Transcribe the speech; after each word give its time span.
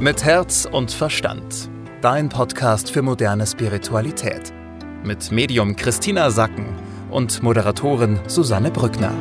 Mit 0.00 0.22
Herz 0.22 0.64
und 0.64 0.92
Verstand. 0.92 1.68
Dein 2.02 2.28
Podcast 2.28 2.92
für 2.92 3.02
moderne 3.02 3.44
Spiritualität. 3.44 4.52
Mit 5.02 5.32
Medium 5.32 5.74
Christina 5.74 6.30
Sacken 6.30 6.66
und 7.10 7.42
Moderatorin 7.42 8.20
Susanne 8.28 8.70
Brückner. 8.70 9.12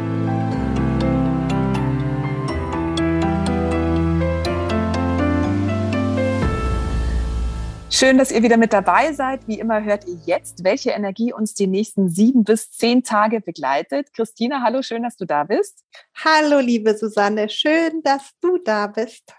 Schön, 7.89 8.19
dass 8.19 8.29
ihr 8.29 8.43
wieder 8.43 8.57
mit 8.57 8.71
dabei 8.71 9.11
seid. 9.13 9.47
Wie 9.47 9.59
immer 9.59 9.83
hört 9.83 10.07
ihr 10.07 10.19
jetzt, 10.27 10.63
welche 10.63 10.91
Energie 10.91 11.33
uns 11.33 11.55
die 11.55 11.65
nächsten 11.65 12.09
sieben 12.09 12.43
bis 12.43 12.69
zehn 12.69 13.03
Tage 13.03 13.41
begleitet. 13.41 14.13
Christina, 14.13 14.61
hallo, 14.61 14.83
schön, 14.83 15.01
dass 15.01 15.17
du 15.17 15.25
da 15.25 15.43
bist. 15.43 15.83
Hallo, 16.23 16.59
liebe 16.59 16.95
Susanne, 16.95 17.49
schön, 17.49 18.03
dass 18.03 18.29
du 18.39 18.59
da 18.63 18.85
bist. 18.85 19.33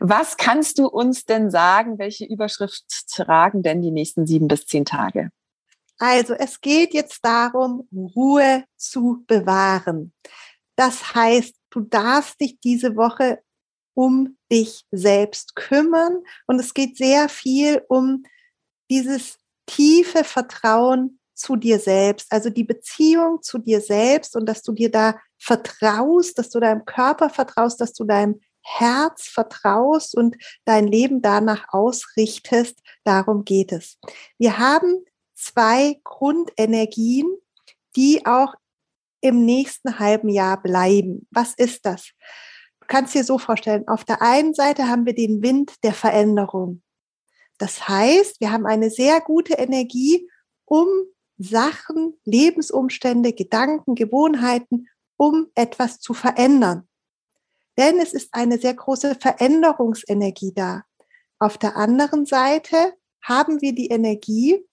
Was 0.00 0.36
kannst 0.36 0.78
du 0.78 0.86
uns 0.86 1.24
denn 1.24 1.50
sagen? 1.50 1.98
Welche 1.98 2.24
Überschrift 2.24 2.84
tragen 3.08 3.62
denn 3.62 3.82
die 3.82 3.90
nächsten 3.90 4.26
sieben 4.26 4.48
bis 4.48 4.66
zehn 4.66 4.84
Tage? 4.84 5.30
Also, 5.98 6.34
es 6.34 6.60
geht 6.60 6.92
jetzt 6.92 7.24
darum, 7.24 7.88
Ruhe 7.92 8.64
zu 8.76 9.24
bewahren. 9.26 10.12
Das 10.76 11.14
heißt, 11.14 11.54
du 11.70 11.80
darfst 11.80 12.40
dich 12.40 12.58
diese 12.60 12.96
Woche 12.96 13.40
um 13.94 14.36
dich 14.50 14.84
selbst 14.90 15.54
kümmern. 15.54 16.22
Und 16.46 16.58
es 16.58 16.74
geht 16.74 16.96
sehr 16.96 17.28
viel 17.28 17.82
um 17.88 18.24
dieses 18.90 19.38
tiefe 19.66 20.24
Vertrauen 20.24 21.20
zu 21.34 21.56
dir 21.56 21.78
selbst, 21.78 22.30
also 22.30 22.48
die 22.48 22.64
Beziehung 22.64 23.42
zu 23.42 23.58
dir 23.58 23.80
selbst 23.80 24.36
und 24.36 24.46
dass 24.46 24.62
du 24.62 24.72
dir 24.72 24.90
da 24.90 25.18
vertraust, 25.38 26.38
dass 26.38 26.50
du 26.50 26.60
deinem 26.60 26.84
Körper 26.84 27.28
vertraust, 27.28 27.80
dass 27.80 27.92
du 27.92 28.04
deinem 28.04 28.40
Herz 28.64 29.28
vertraust 29.28 30.16
und 30.16 30.36
dein 30.64 30.86
Leben 30.86 31.22
danach 31.22 31.66
ausrichtest. 31.68 32.80
Darum 33.04 33.44
geht 33.44 33.72
es. 33.72 33.98
Wir 34.38 34.58
haben 34.58 35.04
zwei 35.34 36.00
Grundenergien, 36.02 37.26
die 37.94 38.26
auch 38.26 38.54
im 39.20 39.44
nächsten 39.44 39.98
halben 39.98 40.28
Jahr 40.28 40.60
bleiben. 40.60 41.26
Was 41.30 41.54
ist 41.54 41.86
das? 41.86 42.10
Du 42.80 42.86
kannst 42.88 43.14
dir 43.14 43.24
so 43.24 43.38
vorstellen, 43.38 43.88
auf 43.88 44.04
der 44.04 44.20
einen 44.20 44.52
Seite 44.52 44.88
haben 44.88 45.06
wir 45.06 45.14
den 45.14 45.42
Wind 45.42 45.72
der 45.82 45.94
Veränderung. 45.94 46.82
Das 47.58 47.88
heißt, 47.88 48.40
wir 48.40 48.52
haben 48.52 48.66
eine 48.66 48.90
sehr 48.90 49.20
gute 49.20 49.54
Energie, 49.54 50.28
um 50.64 50.86
Sachen, 51.38 52.18
Lebensumstände, 52.24 53.32
Gedanken, 53.32 53.94
Gewohnheiten, 53.94 54.88
um 55.16 55.46
etwas 55.54 56.00
zu 56.00 56.14
verändern. 56.14 56.88
Denn 57.78 57.98
es 57.98 58.12
ist 58.12 58.28
eine 58.32 58.58
sehr 58.58 58.74
große 58.74 59.16
Veränderungsenergie 59.16 60.52
da. 60.54 60.84
Auf 61.38 61.58
der 61.58 61.76
anderen 61.76 62.26
Seite 62.26 62.94
haben 63.22 63.60
wir 63.60 63.74
die 63.74 63.88
Energie, 63.88 64.64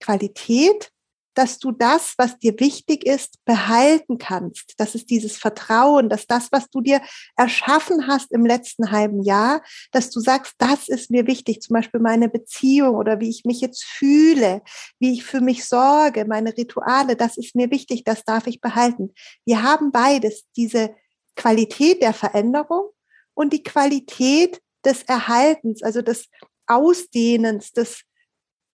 Qualität, 0.00 0.92
dass 1.34 1.58
du 1.58 1.70
das, 1.70 2.14
was 2.18 2.38
dir 2.38 2.58
wichtig 2.58 3.06
ist, 3.06 3.36
behalten 3.44 4.18
kannst. 4.18 4.74
Das 4.78 4.94
ist 4.94 5.10
dieses 5.10 5.36
Vertrauen, 5.36 6.08
dass 6.08 6.26
das, 6.26 6.50
was 6.50 6.68
du 6.70 6.80
dir 6.80 7.00
erschaffen 7.36 8.06
hast 8.06 8.32
im 8.32 8.44
letzten 8.44 8.90
halben 8.90 9.22
Jahr, 9.22 9.62
dass 9.92 10.10
du 10.10 10.20
sagst, 10.20 10.54
das 10.58 10.88
ist 10.88 11.10
mir 11.10 11.26
wichtig, 11.26 11.62
zum 11.62 11.74
Beispiel 11.74 12.00
meine 12.00 12.28
Beziehung 12.28 12.96
oder 12.96 13.20
wie 13.20 13.30
ich 13.30 13.44
mich 13.44 13.60
jetzt 13.60 13.84
fühle, 13.84 14.62
wie 14.98 15.12
ich 15.12 15.24
für 15.24 15.40
mich 15.40 15.64
sorge, 15.64 16.24
meine 16.26 16.56
Rituale, 16.56 17.16
das 17.16 17.36
ist 17.36 17.54
mir 17.54 17.70
wichtig, 17.70 18.04
das 18.04 18.24
darf 18.24 18.46
ich 18.46 18.60
behalten. 18.60 19.14
Wir 19.46 19.62
haben 19.62 19.92
beides, 19.92 20.44
diese 20.56 20.94
Qualität 21.36 22.02
der 22.02 22.14
Veränderung 22.14 22.90
und 23.34 23.52
die 23.52 23.62
Qualität 23.62 24.60
des 24.84 25.02
Erhaltens, 25.04 25.82
also 25.82 26.02
des 26.02 26.28
Ausdehnens, 26.66 27.72
des 27.72 28.02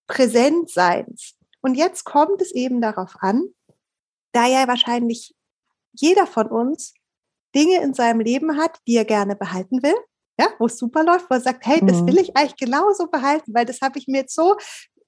Präsentseins. 0.07 1.35
Und 1.63 1.75
jetzt 1.75 2.05
kommt 2.05 2.41
es 2.41 2.53
eben 2.53 2.81
darauf 2.81 3.17
an, 3.21 3.49
da 4.33 4.47
ja 4.47 4.69
wahrscheinlich 4.69 5.35
jeder 5.93 6.27
von 6.27 6.49
uns 6.49 6.95
Dinge 7.55 7.83
in 7.83 7.95
seinem 7.95 8.21
Leben 8.21 8.59
hat, 8.59 8.79
die 8.87 8.97
er 8.97 9.05
gerne 9.05 9.35
behalten 9.35 9.83
will, 9.83 9.97
ja, 10.39 10.49
wo 10.59 10.67
es 10.67 10.79
super 10.79 11.03
läuft, 11.03 11.31
wo 11.31 11.35
er 11.35 11.41
sagt, 11.41 11.67
hey, 11.67 11.81
das 11.85 12.03
mhm. 12.03 12.09
will 12.09 12.19
ich 12.19 12.37
eigentlich 12.37 12.57
genauso 12.57 13.07
behalten, 13.07 13.55
weil 13.55 13.65
das 13.65 13.81
habe 13.81 13.99
ich 13.99 14.07
mir 14.07 14.19
jetzt 14.19 14.35
so 14.35 14.57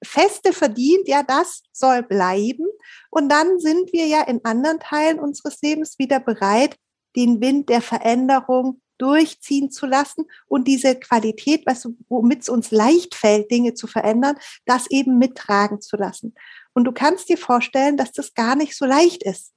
feste 0.03 0.53
verdient, 0.53 1.07
ja, 1.09 1.23
das 1.23 1.63
soll 1.73 2.03
bleiben. 2.03 2.67
Und 3.11 3.29
dann 3.29 3.59
sind 3.59 3.93
wir 3.93 4.07
ja 4.07 4.23
in 4.23 4.45
anderen 4.45 4.81
Teilen 4.81 5.19
unseres 5.19 5.61
Lebens 5.61 5.99
wieder 5.99 6.21
bereit, 6.21 6.77
den 7.19 7.41
Wind 7.41 7.69
der 7.69 7.83
Veränderung 7.83 8.81
durchziehen 8.97 9.73
zu 9.73 9.87
lassen 9.87 10.25
und 10.47 10.69
diese 10.69 10.95
Qualität, 10.95 11.67
was, 11.67 11.89
womit 12.09 12.43
es 12.43 12.49
uns 12.49 12.71
leicht 12.71 13.17
fällt, 13.17 13.51
Dinge 13.51 13.75
zu 13.75 13.89
verändern, 13.89 14.37
das 14.67 14.89
eben 14.89 15.19
mittragen 15.19 15.81
zu 15.81 15.97
lassen. 15.97 16.35
Und 16.75 16.85
du 16.85 16.93
kannst 16.93 17.29
dir 17.29 17.39
vorstellen, 17.39 17.97
dass 17.97 18.13
das 18.13 18.35
gar 18.35 18.55
nicht 18.55 18.77
so 18.77 18.87
leicht 18.87 19.25
ist. 19.25 19.53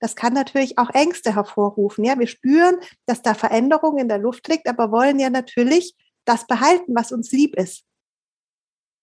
Das 0.00 0.16
kann 0.16 0.32
natürlich 0.32 0.76
auch 0.76 0.90
Ängste 0.90 1.34
hervorrufen. 1.34 2.04
Ja, 2.04 2.18
wir 2.18 2.26
spüren, 2.26 2.76
dass 3.06 3.22
da 3.22 3.34
Veränderung 3.34 3.98
in 3.98 4.08
der 4.08 4.18
Luft 4.18 4.48
liegt, 4.48 4.68
aber 4.68 4.90
wollen 4.90 5.20
ja 5.20 5.30
natürlich 5.30 5.94
das 6.24 6.46
behalten, 6.48 6.94
was 6.96 7.12
uns 7.12 7.30
lieb 7.30 7.56
ist. 7.56 7.84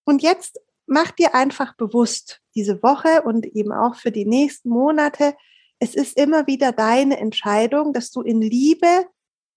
Und 0.03 0.21
jetzt 0.21 0.59
mach 0.85 1.11
dir 1.11 1.33
einfach 1.33 1.75
bewusst, 1.77 2.41
diese 2.55 2.83
Woche 2.83 3.21
und 3.21 3.45
eben 3.45 3.71
auch 3.71 3.95
für 3.95 4.11
die 4.11 4.25
nächsten 4.25 4.69
Monate, 4.69 5.35
es 5.81 5.95
ist 5.95 6.15
immer 6.15 6.45
wieder 6.45 6.71
deine 6.71 7.17
Entscheidung, 7.17 7.91
dass 7.91 8.11
du 8.11 8.21
in 8.21 8.39
Liebe 8.39 9.07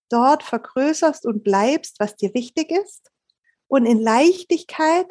dort 0.08 0.42
vergrößerst 0.42 1.26
und 1.26 1.44
bleibst, 1.44 2.00
was 2.00 2.16
dir 2.16 2.32
wichtig 2.32 2.70
ist 2.70 3.10
und 3.68 3.84
in 3.84 4.00
Leichtigkeit 4.00 5.06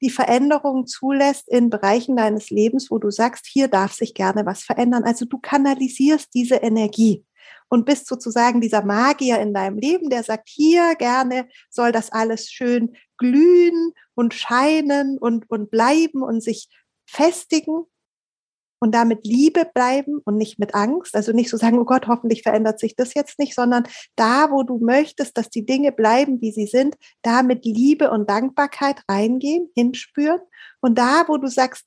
die 0.00 0.08
Veränderungen 0.08 0.86
zulässt 0.86 1.46
in 1.48 1.68
Bereichen 1.68 2.16
deines 2.16 2.48
Lebens, 2.48 2.90
wo 2.90 2.98
du 2.98 3.10
sagst, 3.10 3.46
hier 3.46 3.68
darf 3.68 3.92
sich 3.92 4.14
gerne 4.14 4.46
was 4.46 4.62
verändern. 4.62 5.04
Also 5.04 5.26
du 5.26 5.38
kanalisierst 5.38 6.32
diese 6.32 6.56
Energie 6.56 7.24
und 7.68 7.84
bist 7.84 8.06
sozusagen 8.06 8.62
dieser 8.62 8.82
Magier 8.82 9.40
in 9.40 9.52
deinem 9.52 9.76
Leben, 9.76 10.08
der 10.08 10.22
sagt, 10.22 10.48
hier 10.48 10.94
gerne 10.94 11.48
soll 11.68 11.92
das 11.92 12.10
alles 12.10 12.50
schön 12.50 12.96
glühen 13.18 13.92
und 14.14 14.32
scheinen 14.32 15.18
und, 15.18 15.50
und 15.50 15.70
bleiben 15.70 16.22
und 16.22 16.42
sich 16.42 16.70
festigen 17.04 17.84
und 18.82 18.92
damit 18.96 19.24
Liebe 19.24 19.64
bleiben 19.72 20.18
und 20.24 20.36
nicht 20.36 20.58
mit 20.58 20.74
Angst. 20.74 21.14
Also 21.14 21.30
nicht 21.30 21.50
so 21.50 21.56
sagen, 21.56 21.78
oh 21.78 21.84
Gott, 21.84 22.08
hoffentlich 22.08 22.42
verändert 22.42 22.80
sich 22.80 22.96
das 22.96 23.14
jetzt 23.14 23.38
nicht, 23.38 23.54
sondern 23.54 23.84
da, 24.16 24.50
wo 24.50 24.64
du 24.64 24.78
möchtest, 24.78 25.38
dass 25.38 25.48
die 25.48 25.64
Dinge 25.64 25.92
bleiben, 25.92 26.40
wie 26.40 26.50
sie 26.50 26.66
sind, 26.66 26.96
da 27.22 27.44
mit 27.44 27.64
Liebe 27.64 28.10
und 28.10 28.28
Dankbarkeit 28.28 29.00
reingehen, 29.08 29.70
hinspüren. 29.76 30.40
Und 30.80 30.98
da, 30.98 31.26
wo 31.28 31.36
du 31.36 31.46
sagst, 31.46 31.84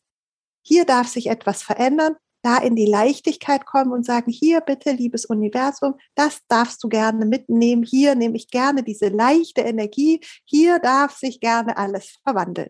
hier 0.61 0.85
darf 0.85 1.09
sich 1.09 1.27
etwas 1.27 1.63
verändern, 1.63 2.15
da 2.43 2.59
in 2.59 2.77
die 2.77 2.85
Leichtigkeit 2.85 3.65
kommen 3.65 3.91
und 3.91 4.05
sagen, 4.05 4.31
hier 4.31 4.61
bitte, 4.61 4.91
liebes 4.91 5.25
Universum, 5.25 5.95
das 6.15 6.39
darfst 6.47 6.81
du 6.81 6.87
gerne 6.87 7.25
mitnehmen. 7.25 7.83
Hier 7.83 8.15
nehme 8.15 8.37
ich 8.37 8.49
gerne 8.49 8.83
diese 8.83 9.09
leichte 9.09 9.59
Energie. 9.59 10.21
Hier 10.45 10.79
darf 10.79 11.17
sich 11.17 11.41
gerne 11.41 11.75
alles 11.75 12.15
verwandeln. 12.23 12.69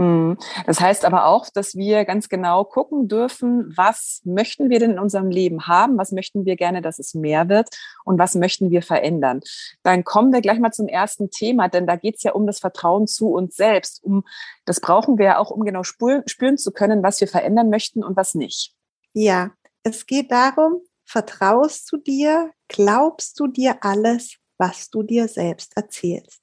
Mhm. 0.00 0.38
Das 0.64 0.80
heißt 0.80 1.04
aber 1.04 1.26
auch, 1.26 1.50
dass 1.50 1.74
wir 1.74 2.06
ganz 2.06 2.30
genau 2.30 2.64
gucken 2.64 3.06
dürfen, 3.06 3.70
was 3.76 4.22
möchten 4.24 4.70
wir 4.70 4.78
denn 4.78 4.92
in 4.92 4.98
unserem 4.98 5.28
Leben 5.28 5.66
haben, 5.66 5.98
was 5.98 6.10
möchten 6.10 6.46
wir 6.46 6.56
gerne, 6.56 6.80
dass 6.80 6.98
es 6.98 7.12
mehr 7.12 7.50
wird 7.50 7.68
und 8.06 8.18
was 8.18 8.34
möchten 8.34 8.70
wir 8.70 8.80
verändern. 8.80 9.40
Dann 9.82 10.02
kommen 10.02 10.32
wir 10.32 10.40
gleich 10.40 10.58
mal 10.58 10.72
zum 10.72 10.88
ersten 10.88 11.30
Thema, 11.30 11.68
denn 11.68 11.86
da 11.86 11.96
geht 11.96 12.16
es 12.16 12.22
ja 12.22 12.32
um 12.32 12.46
das 12.46 12.60
Vertrauen 12.60 13.06
zu 13.08 13.28
uns 13.28 13.56
selbst. 13.56 14.02
Um, 14.02 14.24
das 14.64 14.80
brauchen 14.80 15.18
wir 15.18 15.26
ja 15.26 15.38
auch, 15.38 15.50
um 15.50 15.66
genau 15.66 15.82
spüren, 15.82 16.22
spüren 16.26 16.56
zu 16.56 16.72
können, 16.72 17.02
was 17.02 17.20
wir 17.20 17.28
verändern 17.28 17.68
möchten 17.68 18.02
und 18.02 18.16
was 18.16 18.34
nicht. 18.34 18.72
Ja, 19.12 19.50
es 19.82 20.06
geht 20.06 20.32
darum, 20.32 20.80
vertraust 21.04 21.92
du 21.92 21.98
dir, 21.98 22.52
glaubst 22.68 23.38
du 23.38 23.48
dir 23.48 23.76
alles, 23.82 24.36
was 24.56 24.88
du 24.88 25.02
dir 25.02 25.28
selbst 25.28 25.76
erzählst. 25.76 26.42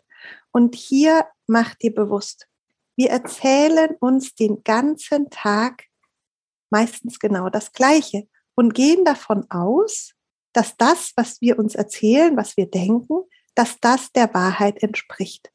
Und 0.52 0.76
hier 0.76 1.26
mach 1.48 1.74
dir 1.74 1.96
bewusst, 1.96 2.48
wir 2.98 3.12
erzählen 3.12 3.96
uns 4.00 4.36
den 4.36 4.64
ganzen 4.64 5.30
Tag 5.30 5.86
meistens 6.70 7.20
genau 7.20 7.50
das 7.50 7.72
Gleiche 7.72 8.28
und 8.56 8.74
gehen 8.74 9.06
davon 9.06 9.50
aus, 9.50 10.14
dass 10.54 10.76
das, 10.78 11.14
was 11.16 11.40
wir 11.40 11.60
uns 11.60 11.76
erzählen, 11.76 12.36
was 12.36 12.58
wir 12.58 12.70
denken, 12.70 13.22
dass 13.56 13.80
das 13.80 14.12
der 14.12 14.34
Wahrheit 14.34 14.82
entspricht. 14.82 15.52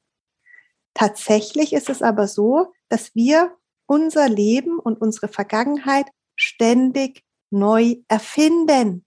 Tatsächlich 0.94 1.72
ist 1.72 1.88
es 1.88 2.02
aber 2.02 2.28
so, 2.28 2.72
dass 2.88 3.14
wir 3.14 3.56
unser 3.86 4.28
Leben 4.28 4.78
und 4.78 5.00
unsere 5.00 5.28
Vergangenheit 5.28 6.06
ständig 6.36 7.24
neu 7.50 7.96
erfinden. 8.08 9.04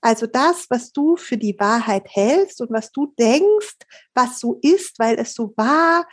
Also 0.00 0.26
das, 0.26 0.66
was 0.70 0.92
du 0.92 1.16
für 1.16 1.36
die 1.36 1.58
Wahrheit 1.58 2.06
hältst 2.08 2.60
und 2.60 2.70
was 2.70 2.92
du 2.92 3.12
denkst, 3.18 3.78
was 4.14 4.40
so 4.40 4.58
ist, 4.62 4.98
weil 4.98 5.18
es 5.18 5.34
so 5.34 5.52
war, 5.56 6.06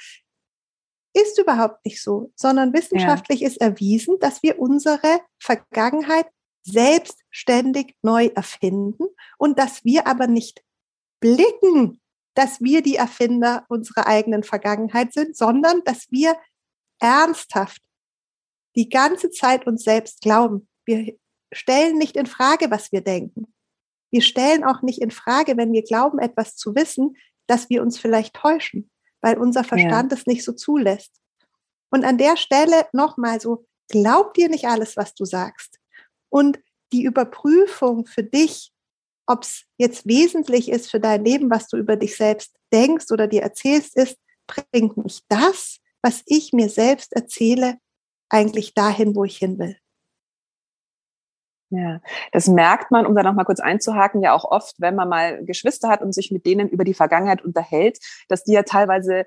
ist 1.13 1.39
überhaupt 1.39 1.85
nicht 1.85 2.01
so, 2.01 2.31
sondern 2.35 2.73
wissenschaftlich 2.73 3.41
ja. 3.41 3.47
ist 3.47 3.61
erwiesen, 3.61 4.17
dass 4.19 4.43
wir 4.43 4.59
unsere 4.59 5.19
Vergangenheit 5.39 6.27
selbstständig 6.63 7.95
neu 8.01 8.27
erfinden 8.35 9.05
und 9.37 9.59
dass 9.59 9.83
wir 9.83 10.07
aber 10.07 10.27
nicht 10.27 10.63
blicken 11.19 12.01
dass 12.35 12.61
wir 12.61 12.81
die 12.81 12.95
Erfinder 12.95 13.65
unserer 13.69 14.07
eigenen 14.07 14.43
Vergangenheit 14.43 15.13
sind, 15.13 15.37
sondern 15.37 15.83
dass 15.83 16.11
wir 16.11 16.35
ernsthaft 16.99 17.81
die 18.75 18.89
ganze 18.89 19.29
Zeit 19.29 19.67
uns 19.67 19.83
selbst 19.83 20.21
glauben. 20.21 20.67
Wir 20.85 21.15
stellen 21.53 21.97
nicht 21.97 22.17
in 22.17 22.25
Frage, 22.25 22.71
was 22.71 22.91
wir 22.91 23.01
denken. 23.01 23.53
Wir 24.11 24.21
stellen 24.21 24.63
auch 24.63 24.81
nicht 24.81 25.01
in 25.01 25.11
Frage, 25.11 25.57
wenn 25.57 25.73
wir 25.73 25.83
glauben, 25.83 26.19
etwas 26.19 26.55
zu 26.55 26.75
wissen, 26.75 27.15
dass 27.47 27.69
wir 27.69 27.81
uns 27.81 27.99
vielleicht 27.99 28.35
täuschen, 28.35 28.89
weil 29.23 29.37
unser 29.37 29.63
Verstand 29.63 30.11
ja. 30.11 30.17
es 30.17 30.27
nicht 30.27 30.43
so 30.43 30.51
zulässt. 30.51 31.11
Und 31.89 32.03
an 32.03 32.17
der 32.17 32.37
Stelle 32.37 32.85
nochmal 32.91 33.39
so, 33.39 33.65
glaub 33.87 34.33
dir 34.33 34.49
nicht 34.49 34.65
alles, 34.65 34.97
was 34.97 35.15
du 35.15 35.25
sagst. 35.25 35.79
Und 36.29 36.59
die 36.91 37.03
Überprüfung 37.03 38.05
für 38.05 38.23
dich, 38.23 38.71
ob 39.25 39.43
es 39.43 39.63
jetzt 39.77 40.05
wesentlich 40.05 40.69
ist 40.69 40.91
für 40.91 40.99
dein 40.99 41.23
Leben, 41.23 41.49
was 41.49 41.67
du 41.67 41.77
über 41.77 41.95
dich 41.95 42.17
selbst 42.17 42.53
denkst 42.73 43.11
oder 43.11 43.27
dir 43.27 43.41
erzählst, 43.41 43.95
ist, 43.95 44.17
bringt 44.45 44.97
mich 44.97 45.21
das, 45.29 45.77
was 46.01 46.21
ich 46.25 46.51
mir 46.51 46.69
selbst 46.69 47.13
erzähle, 47.13 47.77
eigentlich 48.29 48.73
dahin, 48.73 49.15
wo 49.15 49.23
ich 49.23 49.37
hin 49.37 49.57
will. 49.57 49.77
Ja, 51.75 52.01
das 52.31 52.47
merkt 52.47 52.91
man, 52.91 53.07
um 53.07 53.15
da 53.15 53.23
nochmal 53.23 53.45
kurz 53.45 53.59
einzuhaken, 53.59 54.21
ja 54.21 54.33
auch 54.33 54.45
oft, 54.45 54.75
wenn 54.79 54.93
man 54.93 55.09
mal 55.09 55.43
Geschwister 55.43 55.89
hat 55.89 56.03
und 56.03 56.13
sich 56.13 56.29
mit 56.29 56.45
denen 56.45 56.69
über 56.69 56.83
die 56.83 56.93
Vergangenheit 56.93 57.43
unterhält, 57.43 57.97
dass 58.27 58.43
die 58.43 58.53
ja 58.53 58.61
teilweise 58.61 59.25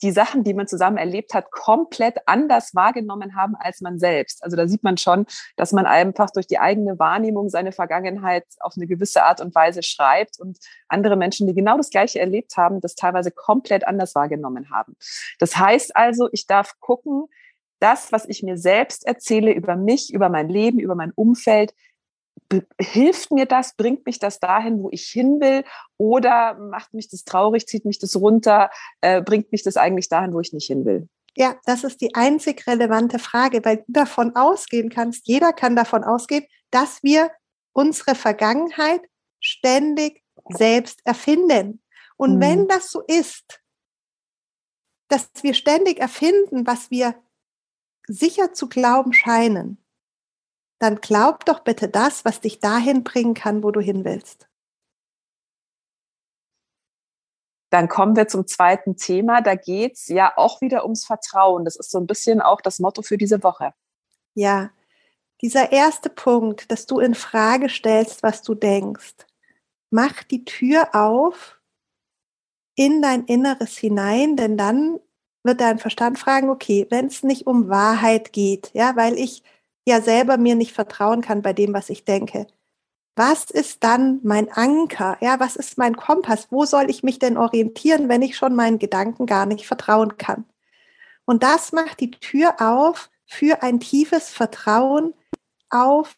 die 0.00 0.12
Sachen, 0.12 0.44
die 0.44 0.54
man 0.54 0.68
zusammen 0.68 0.98
erlebt 0.98 1.34
hat, 1.34 1.50
komplett 1.50 2.18
anders 2.26 2.76
wahrgenommen 2.76 3.34
haben 3.34 3.56
als 3.58 3.80
man 3.80 3.98
selbst. 3.98 4.44
Also 4.44 4.56
da 4.56 4.68
sieht 4.68 4.84
man 4.84 4.98
schon, 4.98 5.26
dass 5.56 5.72
man 5.72 5.84
einfach 5.84 6.30
durch 6.30 6.46
die 6.46 6.60
eigene 6.60 7.00
Wahrnehmung 7.00 7.48
seine 7.48 7.72
Vergangenheit 7.72 8.44
auf 8.60 8.74
eine 8.76 8.86
gewisse 8.86 9.24
Art 9.24 9.40
und 9.40 9.52
Weise 9.56 9.82
schreibt 9.82 10.38
und 10.38 10.58
andere 10.88 11.16
Menschen, 11.16 11.48
die 11.48 11.54
genau 11.54 11.76
das 11.76 11.90
Gleiche 11.90 12.20
erlebt 12.20 12.56
haben, 12.56 12.80
das 12.80 12.94
teilweise 12.94 13.32
komplett 13.32 13.84
anders 13.84 14.14
wahrgenommen 14.14 14.70
haben. 14.70 14.94
Das 15.40 15.56
heißt 15.56 15.96
also, 15.96 16.28
ich 16.30 16.46
darf 16.46 16.78
gucken, 16.78 17.26
das, 17.80 18.12
was 18.12 18.26
ich 18.26 18.42
mir 18.42 18.56
selbst 18.56 19.06
erzähle 19.06 19.52
über 19.52 19.76
mich, 19.76 20.12
über 20.12 20.28
mein 20.28 20.48
Leben, 20.48 20.78
über 20.78 20.94
mein 20.94 21.12
Umfeld, 21.12 21.74
hilft 22.80 23.30
mir 23.30 23.46
das, 23.46 23.74
bringt 23.76 24.06
mich 24.06 24.18
das 24.18 24.40
dahin, 24.40 24.82
wo 24.82 24.88
ich 24.90 25.06
hin 25.06 25.40
will, 25.40 25.64
oder 25.96 26.54
macht 26.54 26.94
mich 26.94 27.08
das 27.08 27.24
traurig, 27.24 27.66
zieht 27.66 27.84
mich 27.84 27.98
das 27.98 28.16
runter, 28.16 28.70
äh, 29.00 29.22
bringt 29.22 29.52
mich 29.52 29.62
das 29.62 29.76
eigentlich 29.76 30.08
dahin, 30.08 30.32
wo 30.32 30.40
ich 30.40 30.52
nicht 30.52 30.66
hin 30.66 30.84
will? 30.84 31.08
Ja, 31.36 31.56
das 31.64 31.84
ist 31.84 32.00
die 32.00 32.14
einzig 32.14 32.66
relevante 32.66 33.18
Frage, 33.18 33.64
weil 33.64 33.78
du 33.78 33.84
davon 33.88 34.34
ausgehen 34.34 34.90
kannst, 34.90 35.28
jeder 35.28 35.52
kann 35.52 35.76
davon 35.76 36.02
ausgehen, 36.02 36.44
dass 36.70 37.02
wir 37.02 37.30
unsere 37.72 38.16
Vergangenheit 38.16 39.02
ständig 39.38 40.22
selbst 40.48 41.00
erfinden. 41.04 41.82
Und 42.16 42.36
mhm. 42.36 42.40
wenn 42.40 42.68
das 42.68 42.90
so 42.90 43.02
ist, 43.06 43.62
dass 45.08 45.30
wir 45.42 45.54
ständig 45.54 46.00
erfinden, 46.00 46.66
was 46.66 46.90
wir 46.90 47.14
sicher 48.10 48.52
zu 48.52 48.68
glauben 48.68 49.12
scheinen, 49.12 49.78
dann 50.78 50.96
glaub 50.96 51.44
doch 51.44 51.60
bitte 51.60 51.88
das, 51.88 52.24
was 52.24 52.40
dich 52.40 52.58
dahin 52.60 53.04
bringen 53.04 53.34
kann, 53.34 53.62
wo 53.62 53.70
du 53.70 53.80
hin 53.80 54.04
willst. 54.04 54.48
Dann 57.70 57.88
kommen 57.88 58.16
wir 58.16 58.26
zum 58.26 58.48
zweiten 58.48 58.96
Thema. 58.96 59.42
Da 59.42 59.54
geht 59.54 59.92
es 59.92 60.08
ja 60.08 60.32
auch 60.36 60.60
wieder 60.60 60.82
ums 60.82 61.04
Vertrauen. 61.04 61.64
Das 61.64 61.76
ist 61.76 61.90
so 61.90 61.98
ein 61.98 62.06
bisschen 62.06 62.40
auch 62.40 62.60
das 62.60 62.80
Motto 62.80 63.02
für 63.02 63.16
diese 63.16 63.44
Woche. 63.44 63.74
Ja, 64.34 64.70
dieser 65.40 65.70
erste 65.70 66.10
Punkt, 66.10 66.72
dass 66.72 66.86
du 66.86 66.98
in 66.98 67.14
Frage 67.14 67.68
stellst, 67.68 68.22
was 68.22 68.42
du 68.42 68.54
denkst, 68.54 69.14
mach 69.90 70.24
die 70.24 70.44
Tür 70.44 70.94
auf 70.94 71.60
in 72.74 73.02
dein 73.02 73.24
Inneres 73.26 73.76
hinein, 73.76 74.36
denn 74.36 74.56
dann 74.56 74.98
wird 75.42 75.60
dein 75.60 75.78
Verstand 75.78 76.18
fragen, 76.18 76.50
okay, 76.50 76.86
wenn 76.90 77.06
es 77.06 77.22
nicht 77.22 77.46
um 77.46 77.68
Wahrheit 77.68 78.32
geht, 78.32 78.70
ja, 78.74 78.96
weil 78.96 79.18
ich 79.18 79.42
ja 79.86 80.00
selber 80.00 80.36
mir 80.36 80.54
nicht 80.54 80.72
vertrauen 80.72 81.22
kann 81.22 81.42
bei 81.42 81.52
dem, 81.52 81.72
was 81.72 81.90
ich 81.90 82.04
denke. 82.04 82.46
Was 83.16 83.50
ist 83.50 83.82
dann 83.84 84.20
mein 84.22 84.50
Anker? 84.52 85.18
Ja, 85.20 85.40
was 85.40 85.56
ist 85.56 85.78
mein 85.78 85.96
Kompass? 85.96 86.48
Wo 86.50 86.64
soll 86.64 86.88
ich 86.88 87.02
mich 87.02 87.18
denn 87.18 87.36
orientieren, 87.36 88.08
wenn 88.08 88.22
ich 88.22 88.36
schon 88.36 88.54
meinen 88.54 88.78
Gedanken 88.78 89.26
gar 89.26 89.46
nicht 89.46 89.66
vertrauen 89.66 90.16
kann? 90.16 90.44
Und 91.24 91.42
das 91.42 91.72
macht 91.72 92.00
die 92.00 92.10
Tür 92.10 92.56
auf 92.60 93.10
für 93.26 93.62
ein 93.62 93.80
tiefes 93.80 94.30
Vertrauen 94.30 95.14
auf 95.70 96.14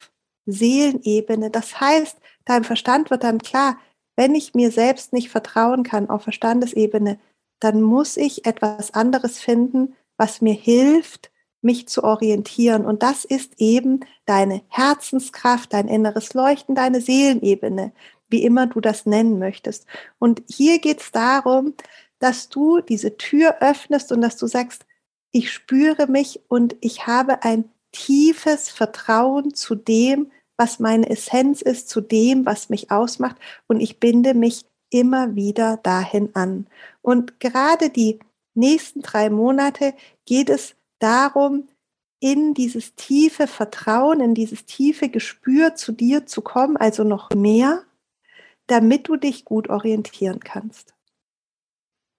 Seelenebene. 0.46 1.50
Das 1.50 1.80
heißt, 1.80 2.18
deinem 2.44 2.64
Verstand 2.64 3.10
wird 3.10 3.24
dann 3.24 3.38
klar, 3.38 3.78
wenn 4.16 4.34
ich 4.34 4.54
mir 4.54 4.70
selbst 4.70 5.12
nicht 5.12 5.30
vertrauen 5.30 5.82
kann 5.82 6.08
auf 6.10 6.22
Verstandesebene, 6.22 7.18
dann 7.62 7.80
muss 7.80 8.16
ich 8.16 8.44
etwas 8.44 8.92
anderes 8.92 9.38
finden, 9.38 9.94
was 10.16 10.40
mir 10.40 10.54
hilft, 10.54 11.30
mich 11.60 11.86
zu 11.86 12.02
orientieren. 12.02 12.84
Und 12.84 13.02
das 13.02 13.24
ist 13.24 13.52
eben 13.58 14.00
deine 14.26 14.62
Herzenskraft, 14.68 15.72
dein 15.72 15.86
inneres 15.86 16.34
Leuchten, 16.34 16.74
deine 16.74 17.00
Seelenebene, 17.00 17.92
wie 18.28 18.42
immer 18.42 18.66
du 18.66 18.80
das 18.80 19.06
nennen 19.06 19.38
möchtest. 19.38 19.86
Und 20.18 20.42
hier 20.48 20.80
geht 20.80 21.00
es 21.00 21.12
darum, 21.12 21.74
dass 22.18 22.48
du 22.48 22.80
diese 22.80 23.16
Tür 23.16 23.56
öffnest 23.60 24.10
und 24.10 24.22
dass 24.22 24.36
du 24.36 24.46
sagst, 24.46 24.84
ich 25.30 25.52
spüre 25.52 26.08
mich 26.08 26.40
und 26.48 26.76
ich 26.80 27.06
habe 27.06 27.44
ein 27.44 27.70
tiefes 27.92 28.70
Vertrauen 28.70 29.54
zu 29.54 29.74
dem, 29.74 30.30
was 30.56 30.80
meine 30.80 31.08
Essenz 31.08 31.62
ist, 31.62 31.88
zu 31.88 32.00
dem, 32.00 32.44
was 32.44 32.70
mich 32.70 32.90
ausmacht. 32.90 33.36
Und 33.68 33.80
ich 33.80 34.00
binde 34.00 34.34
mich 34.34 34.64
immer 34.90 35.34
wieder 35.34 35.78
dahin 35.78 36.30
an. 36.34 36.66
Und 37.02 37.40
gerade 37.40 37.90
die 37.90 38.20
nächsten 38.54 39.02
drei 39.02 39.28
Monate 39.30 39.94
geht 40.24 40.48
es 40.48 40.74
darum, 40.98 41.68
in 42.20 42.54
dieses 42.54 42.94
tiefe 42.94 43.48
Vertrauen, 43.48 44.20
in 44.20 44.34
dieses 44.34 44.64
tiefe 44.64 45.08
Gespür 45.08 45.74
zu 45.74 45.90
dir 45.90 46.24
zu 46.24 46.40
kommen, 46.40 46.76
also 46.76 47.02
noch 47.02 47.30
mehr, 47.30 47.82
damit 48.68 49.08
du 49.08 49.16
dich 49.16 49.44
gut 49.44 49.68
orientieren 49.68 50.38
kannst. 50.38 50.94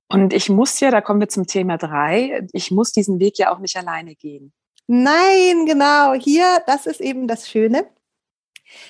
Und 0.10 0.34
ich 0.34 0.50
muss 0.50 0.80
ja, 0.82 0.92
da 0.92 1.00
kommen 1.00 1.22
wir 1.22 1.30
zum 1.30 1.48
Thema 1.48 1.78
drei, 1.78 2.46
ich 2.52 2.70
muss 2.70 2.92
diesen 2.92 3.20
Weg 3.20 3.38
ja 3.40 3.54
auch 3.54 3.60
nicht 3.60 3.78
alleine 3.78 4.16
gehen. 4.16 4.52
Nein, 4.88 5.66
genau, 5.66 6.14
hier, 6.14 6.62
das 6.68 6.86
ist 6.86 7.00
eben 7.00 7.28
das 7.28 7.50
Schöne. 7.50 7.88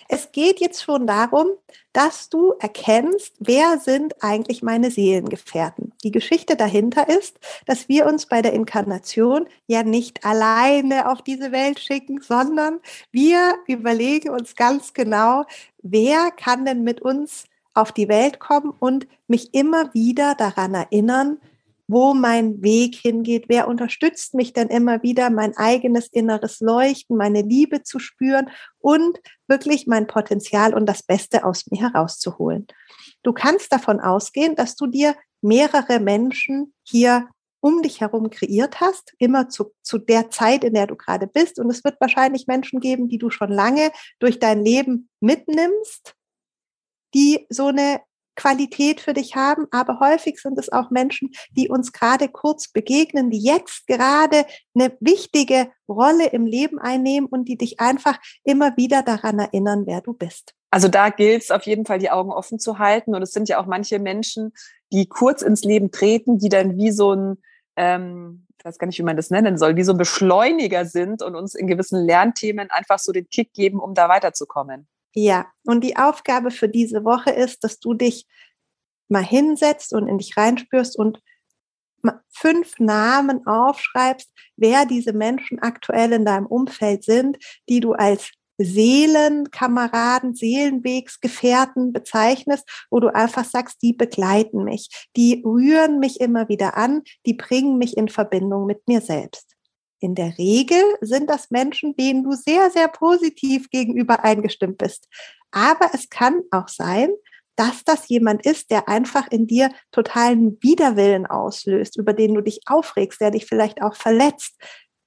Es 0.07 0.31
geht 0.31 0.59
jetzt 0.59 0.83
schon 0.83 1.07
darum, 1.07 1.47
dass 1.93 2.29
du 2.29 2.53
erkennst, 2.59 3.35
wer 3.39 3.79
sind 3.79 4.23
eigentlich 4.23 4.63
meine 4.63 4.91
Seelengefährten. 4.91 5.93
Die 6.03 6.11
Geschichte 6.11 6.55
dahinter 6.55 7.07
ist, 7.07 7.39
dass 7.65 7.87
wir 7.87 8.05
uns 8.05 8.25
bei 8.25 8.41
der 8.41 8.53
Inkarnation 8.53 9.47
ja 9.67 9.83
nicht 9.83 10.25
alleine 10.25 11.09
auf 11.09 11.21
diese 11.21 11.51
Welt 11.51 11.79
schicken, 11.79 12.21
sondern 12.21 12.79
wir 13.11 13.55
überlegen 13.67 14.29
uns 14.29 14.55
ganz 14.55 14.93
genau, 14.93 15.45
wer 15.81 16.31
kann 16.31 16.65
denn 16.65 16.83
mit 16.83 17.01
uns 17.01 17.45
auf 17.73 17.91
die 17.91 18.07
Welt 18.07 18.39
kommen 18.39 18.73
und 18.79 19.07
mich 19.27 19.53
immer 19.53 19.93
wieder 19.93 20.35
daran 20.35 20.73
erinnern, 20.73 21.39
wo 21.87 22.13
mein 22.13 22.61
Weg 22.61 22.95
hingeht, 22.95 23.45
wer 23.47 23.67
unterstützt 23.67 24.33
mich 24.33 24.53
denn 24.53 24.69
immer 24.69 25.03
wieder, 25.03 25.29
mein 25.29 25.55
eigenes 25.57 26.07
inneres 26.07 26.59
Leuchten, 26.59 27.17
meine 27.17 27.41
Liebe 27.41 27.83
zu 27.83 27.99
spüren 27.99 28.49
und 28.79 29.19
wirklich 29.47 29.87
mein 29.87 30.07
Potenzial 30.07 30.73
und 30.73 30.85
das 30.85 31.03
Beste 31.03 31.43
aus 31.43 31.67
mir 31.69 31.81
herauszuholen. 31.81 32.67
Du 33.23 33.33
kannst 33.33 33.71
davon 33.71 33.99
ausgehen, 33.99 34.55
dass 34.55 34.75
du 34.75 34.87
dir 34.87 35.15
mehrere 35.41 35.99
Menschen 35.99 36.73
hier 36.83 37.27
um 37.63 37.81
dich 37.81 38.01
herum 38.01 38.29
kreiert 38.29 38.81
hast, 38.81 39.13
immer 39.19 39.47
zu, 39.47 39.73
zu 39.83 39.97
der 39.97 40.29
Zeit, 40.29 40.65
in 40.65 40.73
der 40.73 40.85
du 40.85 40.97
gerade 40.97 41.27
bist. 41.27 41.59
Und 41.59 41.69
es 41.69 41.85
wird 41.85 41.95
wahrscheinlich 42.01 42.45
Menschen 42.45 42.81
geben, 42.81 43.07
die 43.07 43.17
du 43.17 43.29
schon 43.29 43.49
lange 43.49 43.89
durch 44.19 44.37
dein 44.37 44.65
Leben 44.65 45.07
mitnimmst, 45.21 46.13
die 47.13 47.45
so 47.49 47.67
eine 47.67 48.01
Qualität 48.35 49.01
für 49.01 49.13
dich 49.13 49.35
haben, 49.35 49.67
aber 49.71 49.99
häufig 49.99 50.39
sind 50.39 50.57
es 50.57 50.71
auch 50.71 50.89
Menschen, 50.89 51.31
die 51.51 51.69
uns 51.69 51.91
gerade 51.91 52.29
kurz 52.29 52.69
begegnen, 52.69 53.29
die 53.29 53.43
jetzt 53.43 53.87
gerade 53.87 54.45
eine 54.75 54.95
wichtige 54.99 55.69
Rolle 55.87 56.27
im 56.27 56.45
Leben 56.45 56.79
einnehmen 56.79 57.27
und 57.27 57.47
die 57.47 57.57
dich 57.57 57.79
einfach 57.79 58.19
immer 58.43 58.75
wieder 58.77 59.03
daran 59.03 59.39
erinnern, 59.39 59.83
wer 59.85 60.01
du 60.01 60.13
bist. 60.13 60.53
Also 60.71 60.87
da 60.87 61.09
gilt 61.09 61.43
es 61.43 61.51
auf 61.51 61.67
jeden 61.67 61.85
Fall, 61.85 61.99
die 61.99 62.09
Augen 62.09 62.31
offen 62.31 62.57
zu 62.57 62.79
halten. 62.79 63.13
Und 63.13 63.21
es 63.21 63.31
sind 63.31 63.47
ja 63.47 63.59
auch 63.59 63.67
manche 63.67 63.99
Menschen, 63.99 64.53
die 64.91 65.07
kurz 65.07 65.43
ins 65.43 65.63
Leben 65.63 65.91
treten, 65.91 66.39
die 66.39 66.49
dann 66.49 66.77
wie 66.77 66.91
so 66.91 67.13
ein, 67.13 67.37
ähm, 67.75 68.47
ich 68.57 68.65
weiß 68.65 68.79
gar 68.79 68.87
nicht, 68.87 68.97
wie 68.97 69.03
man 69.03 69.15
das 69.15 69.29
nennen 69.29 69.59
soll, 69.59 69.75
wie 69.75 69.83
so 69.83 69.91
ein 69.91 69.99
Beschleuniger 69.99 70.85
sind 70.85 71.21
und 71.21 71.35
uns 71.35 71.53
in 71.53 71.67
gewissen 71.67 72.03
Lernthemen 72.03 72.71
einfach 72.71 72.97
so 72.97 73.11
den 73.11 73.29
Kick 73.29 73.53
geben, 73.53 73.79
um 73.79 73.93
da 73.93 74.09
weiterzukommen. 74.09 74.87
Ja, 75.15 75.47
und 75.65 75.83
die 75.83 75.95
Aufgabe 75.95 76.51
für 76.51 76.67
diese 76.67 77.03
Woche 77.03 77.31
ist, 77.31 77.63
dass 77.63 77.79
du 77.79 77.93
dich 77.93 78.25
mal 79.09 79.23
hinsetzt 79.23 79.93
und 79.93 80.07
in 80.07 80.17
dich 80.17 80.35
reinspürst 80.35 80.97
und 80.97 81.19
fünf 82.29 82.79
Namen 82.79 83.45
aufschreibst, 83.47 84.31
wer 84.57 84.85
diese 84.85 85.13
Menschen 85.13 85.59
aktuell 85.59 86.11
in 86.13 86.25
deinem 86.25 86.47
Umfeld 86.47 87.03
sind, 87.03 87.37
die 87.69 87.79
du 87.79 87.93
als 87.93 88.31
Seelenkameraden, 88.57 90.35
Seelenwegsgefährten 90.35 91.91
bezeichnest, 91.91 92.67
wo 92.91 92.99
du 92.99 93.13
einfach 93.13 93.45
sagst, 93.45 93.81
die 93.81 93.93
begleiten 93.93 94.63
mich, 94.63 94.89
die 95.15 95.41
rühren 95.45 95.99
mich 95.99 96.19
immer 96.19 96.49
wieder 96.49 96.77
an, 96.77 97.01
die 97.25 97.33
bringen 97.33 97.77
mich 97.77 97.97
in 97.97 98.09
Verbindung 98.09 98.65
mit 98.65 98.87
mir 98.87 99.01
selbst. 99.01 99.55
In 100.03 100.15
der 100.15 100.37
Regel 100.37 100.83
sind 100.99 101.29
das 101.29 101.49
Menschen, 101.49 101.95
denen 101.95 102.25
du 102.25 102.33
sehr, 102.33 102.69
sehr 102.69 102.89
positiv 102.89 103.69
gegenüber 103.69 104.25
eingestimmt 104.25 104.77
bist. 104.77 105.07
Aber 105.51 105.91
es 105.93 106.09
kann 106.09 106.41
auch 106.51 106.67
sein, 106.67 107.09
dass 107.55 107.85
das 107.85 108.09
jemand 108.09 108.45
ist, 108.45 108.69
der 108.69 108.89
einfach 108.89 109.31
in 109.31 109.47
dir 109.47 109.71
totalen 109.93 110.57
Widerwillen 110.61 111.25
auslöst, 111.25 111.97
über 111.97 112.11
den 112.11 112.33
du 112.33 112.41
dich 112.41 112.59
aufregst, 112.65 113.21
der 113.21 113.31
dich 113.31 113.45
vielleicht 113.45 113.81
auch 113.81 113.95
verletzt, 113.95 114.55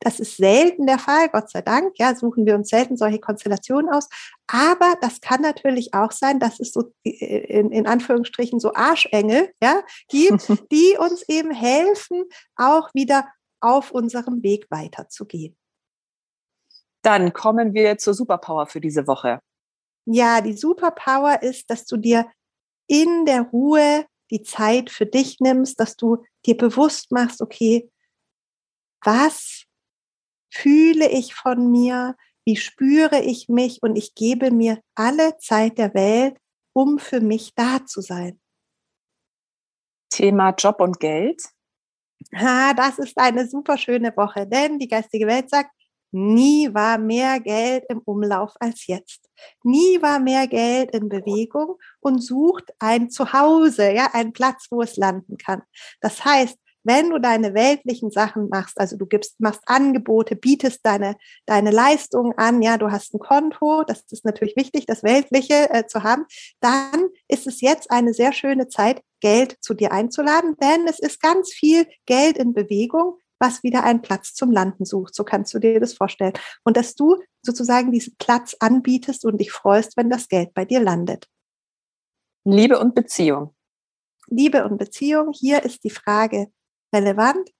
das 0.00 0.18
ist 0.18 0.38
selten 0.38 0.86
der 0.86 0.98
Fall, 0.98 1.28
Gott 1.28 1.50
sei 1.50 1.60
Dank. 1.60 1.92
Ja, 1.98 2.14
suchen 2.14 2.46
wir 2.46 2.54
uns 2.54 2.68
selten 2.68 2.96
solche 2.96 3.18
Konstellationen 3.18 3.90
aus. 3.92 4.08
Aber 4.46 4.94
das 5.02 5.20
kann 5.20 5.42
natürlich 5.42 5.92
auch 5.92 6.12
sein, 6.12 6.38
dass 6.38 6.58
es 6.58 6.72
so 6.72 6.92
äh, 7.04 7.10
in, 7.58 7.70
in 7.70 7.86
Anführungsstrichen 7.86 8.60
so 8.60 8.72
Arschengel 8.74 9.50
ja, 9.62 9.82
gibt, 10.08 10.48
die 10.72 10.96
uns 10.98 11.22
eben 11.28 11.50
helfen, 11.50 12.24
auch 12.56 12.88
wieder 12.94 13.26
auf 13.66 13.90
unserem 13.90 14.42
Weg 14.42 14.66
weiterzugehen. 14.70 15.56
Dann 17.02 17.32
kommen 17.32 17.74
wir 17.74 17.98
zur 17.98 18.14
Superpower 18.14 18.66
für 18.66 18.80
diese 18.80 19.06
Woche. 19.06 19.40
Ja, 20.06 20.40
die 20.40 20.54
Superpower 20.54 21.42
ist, 21.42 21.70
dass 21.70 21.84
du 21.84 21.96
dir 21.96 22.30
in 22.86 23.26
der 23.26 23.42
Ruhe 23.42 24.06
die 24.30 24.42
Zeit 24.42 24.90
für 24.90 25.06
dich 25.06 25.38
nimmst, 25.40 25.78
dass 25.80 25.96
du 25.96 26.24
dir 26.44 26.56
bewusst 26.56 27.12
machst, 27.12 27.40
okay, 27.40 27.90
was 29.04 29.64
fühle 30.52 31.08
ich 31.08 31.34
von 31.34 31.70
mir, 31.70 32.16
wie 32.44 32.56
spüre 32.56 33.20
ich 33.20 33.48
mich 33.48 33.82
und 33.82 33.96
ich 33.96 34.14
gebe 34.14 34.50
mir 34.50 34.80
alle 34.94 35.36
Zeit 35.38 35.78
der 35.78 35.94
Welt, 35.94 36.38
um 36.72 36.98
für 36.98 37.20
mich 37.20 37.54
da 37.54 37.84
zu 37.84 38.00
sein. 38.00 38.40
Thema 40.10 40.50
Job 40.50 40.80
und 40.80 40.98
Geld. 41.00 41.42
Ha, 42.34 42.74
das 42.74 42.98
ist 42.98 43.16
eine 43.18 43.46
super 43.46 43.78
schöne 43.78 44.16
Woche, 44.16 44.46
denn 44.46 44.78
die 44.78 44.88
geistige 44.88 45.26
Welt 45.26 45.48
sagt, 45.50 45.70
nie 46.12 46.72
war 46.72 46.98
mehr 46.98 47.40
Geld 47.40 47.84
im 47.88 48.00
Umlauf 48.04 48.52
als 48.60 48.86
jetzt. 48.86 49.28
Nie 49.62 50.00
war 50.00 50.18
mehr 50.18 50.46
Geld 50.46 50.92
in 50.92 51.08
Bewegung 51.08 51.76
und 52.00 52.22
sucht 52.22 52.64
ein 52.78 53.10
Zuhause, 53.10 53.92
ja, 53.92 54.10
einen 54.12 54.32
Platz, 54.32 54.66
wo 54.70 54.82
es 54.82 54.96
landen 54.96 55.36
kann. 55.36 55.62
Das 56.00 56.24
heißt, 56.24 56.58
wenn 56.86 57.10
du 57.10 57.18
deine 57.18 57.54
weltlichen 57.54 58.10
Sachen 58.10 58.48
machst, 58.48 58.78
also 58.78 58.96
du 58.96 59.06
gibst, 59.06 59.40
machst 59.40 59.62
Angebote, 59.66 60.36
bietest 60.36 60.80
deine, 60.84 61.16
deine 61.44 61.70
Leistungen 61.70 62.32
an, 62.36 62.62
ja, 62.62 62.78
du 62.78 62.90
hast 62.90 63.14
ein 63.14 63.18
Konto, 63.18 63.82
das 63.86 64.04
ist 64.10 64.24
natürlich 64.24 64.56
wichtig, 64.56 64.86
das 64.86 65.02
Weltliche 65.02 65.68
äh, 65.70 65.86
zu 65.86 66.02
haben, 66.02 66.24
dann 66.60 67.08
ist 67.28 67.46
es 67.46 67.60
jetzt 67.60 67.90
eine 67.90 68.14
sehr 68.14 68.32
schöne 68.32 68.68
Zeit, 68.68 69.02
Geld 69.20 69.56
zu 69.60 69.74
dir 69.74 69.92
einzuladen, 69.92 70.56
denn 70.62 70.86
es 70.86 70.98
ist 70.98 71.20
ganz 71.20 71.52
viel 71.52 71.86
Geld 72.04 72.36
in 72.38 72.52
Bewegung, 72.52 73.18
was 73.38 73.62
wieder 73.62 73.82
einen 73.82 74.02
Platz 74.02 74.34
zum 74.34 74.50
Landen 74.50 74.84
sucht. 74.84 75.14
So 75.14 75.24
kannst 75.24 75.52
du 75.54 75.58
dir 75.58 75.80
das 75.80 75.94
vorstellen. 75.94 76.32
Und 76.64 76.76
dass 76.76 76.94
du 76.94 77.16
sozusagen 77.42 77.92
diesen 77.92 78.16
Platz 78.18 78.56
anbietest 78.60 79.24
und 79.24 79.38
dich 79.38 79.52
freust, 79.52 79.96
wenn 79.96 80.10
das 80.10 80.28
Geld 80.28 80.54
bei 80.54 80.64
dir 80.64 80.80
landet. 80.80 81.28
Liebe 82.44 82.78
und 82.78 82.94
Beziehung. 82.94 83.54
Liebe 84.28 84.64
und 84.64 84.78
Beziehung. 84.78 85.32
Hier 85.32 85.64
ist 85.64 85.84
die 85.84 85.90
Frage, 85.90 86.48
relevant. 86.92 87.50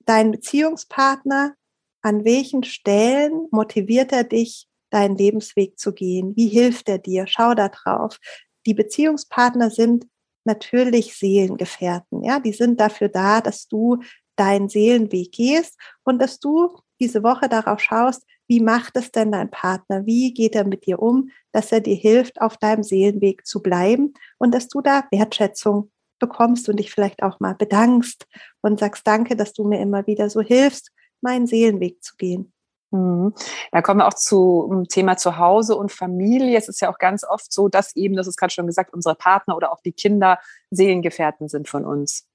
Dein 0.00 0.30
Beziehungspartner, 0.30 1.54
an 2.02 2.24
welchen 2.24 2.64
Stellen 2.64 3.48
motiviert 3.50 4.12
er 4.12 4.24
dich, 4.24 4.68
deinen 4.90 5.16
Lebensweg 5.16 5.78
zu 5.78 5.92
gehen? 5.92 6.36
Wie 6.36 6.48
hilft 6.48 6.88
er 6.88 6.98
dir? 6.98 7.26
Schau 7.26 7.54
da 7.54 7.68
drauf. 7.68 8.18
Die 8.66 8.74
Beziehungspartner 8.74 9.70
sind 9.70 10.06
natürlich 10.44 11.16
Seelengefährten. 11.16 12.22
Ja, 12.22 12.38
die 12.38 12.52
sind 12.52 12.80
dafür 12.80 13.08
da, 13.08 13.40
dass 13.40 13.66
du 13.66 13.98
deinen 14.36 14.68
Seelenweg 14.68 15.32
gehst 15.32 15.78
und 16.04 16.20
dass 16.20 16.38
du 16.38 16.76
diese 17.00 17.22
Woche 17.22 17.48
darauf 17.48 17.80
schaust, 17.80 18.24
wie 18.46 18.60
macht 18.60 18.96
es 18.96 19.10
denn 19.10 19.32
dein 19.32 19.50
Partner? 19.50 20.04
Wie 20.06 20.34
geht 20.34 20.54
er 20.54 20.64
mit 20.64 20.86
dir 20.86 21.00
um, 21.00 21.30
dass 21.52 21.72
er 21.72 21.80
dir 21.80 21.96
hilft, 21.96 22.40
auf 22.40 22.56
deinem 22.58 22.82
Seelenweg 22.82 23.46
zu 23.46 23.62
bleiben 23.62 24.12
und 24.38 24.54
dass 24.54 24.68
du 24.68 24.80
da 24.80 25.04
Wertschätzung 25.10 25.90
bekommst 26.26 26.68
und 26.68 26.76
dich 26.76 26.90
vielleicht 26.90 27.22
auch 27.22 27.40
mal 27.40 27.54
bedankst 27.54 28.26
und 28.62 28.80
sagst, 28.80 29.06
danke, 29.06 29.36
dass 29.36 29.52
du 29.52 29.64
mir 29.64 29.80
immer 29.80 30.06
wieder 30.06 30.30
so 30.30 30.40
hilfst, 30.40 30.90
meinen 31.20 31.46
Seelenweg 31.46 32.02
zu 32.02 32.16
gehen. 32.16 32.52
Mhm. 32.90 33.34
Da 33.72 33.82
kommen 33.82 34.00
wir 34.00 34.06
auch 34.06 34.14
zum 34.14 34.86
Thema 34.88 35.16
Zuhause 35.16 35.76
und 35.76 35.90
Familie. 35.90 36.56
Es 36.56 36.68
ist 36.68 36.80
ja 36.80 36.90
auch 36.90 36.98
ganz 36.98 37.24
oft 37.24 37.52
so, 37.52 37.68
dass 37.68 37.96
eben, 37.96 38.14
das 38.14 38.26
ist 38.26 38.36
gerade 38.36 38.52
schon 38.52 38.66
gesagt, 38.66 38.94
unsere 38.94 39.16
Partner 39.16 39.56
oder 39.56 39.72
auch 39.72 39.80
die 39.80 39.92
Kinder 39.92 40.38
Seelengefährten 40.70 41.48
sind 41.48 41.68
von 41.68 41.84
uns. 41.84 42.26